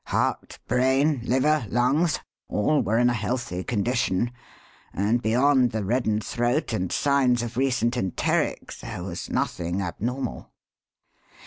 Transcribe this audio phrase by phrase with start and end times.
[0.05, 4.31] Heart, brain, liver, lungs all were in a healthy condition,
[4.93, 10.51] and beyond the reddened throat and the signs of recent enteric there was nothing abnormal."